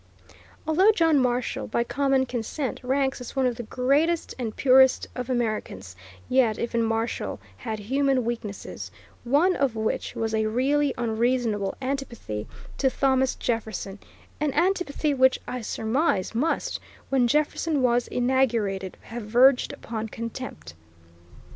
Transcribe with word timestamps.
Although 0.67 0.91
John 0.93 1.19
Marshall, 1.19 1.67
by 1.67 1.83
common 1.83 2.25
consent, 2.25 2.79
ranks 2.81 3.21
as 3.21 3.35
one 3.35 3.45
of 3.45 3.57
the 3.57 3.61
greatest 3.69 4.33
and 4.39 4.55
purest 4.55 5.05
of 5.13 5.29
Americans, 5.29 5.95
yet 6.27 6.57
even 6.57 6.81
Marshall 6.81 7.39
had 7.57 7.77
human 7.77 8.25
weaknesses, 8.25 8.89
one 9.23 9.55
of 9.55 9.75
which 9.75 10.15
was 10.15 10.33
a 10.33 10.47
really 10.47 10.91
unreasonable 10.97 11.75
antipathy 11.83 12.47
to 12.79 12.89
Thomas 12.89 13.35
Jefferson; 13.35 13.99
an 14.39 14.51
antipathy 14.53 15.13
which, 15.13 15.39
I 15.47 15.61
surmise, 15.61 16.33
must, 16.33 16.79
when 17.09 17.27
Jefferson 17.27 17.83
was 17.83 18.07
inaugurated, 18.07 18.97
have 19.03 19.25
verged 19.27 19.71
upon 19.71 20.07
contempt. 20.09 20.73